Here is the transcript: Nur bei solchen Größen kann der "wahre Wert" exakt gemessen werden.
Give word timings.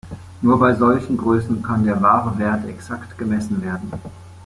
Nur 0.41 0.57
bei 0.57 0.73
solchen 0.73 1.15
Größen 1.15 1.61
kann 1.61 1.83
der 1.83 2.01
"wahre 2.01 2.35
Wert" 2.39 2.65
exakt 2.67 3.15
gemessen 3.19 3.61
werden. 3.61 3.91